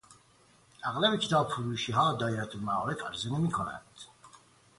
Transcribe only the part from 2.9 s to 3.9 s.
عرضه نمیکنند.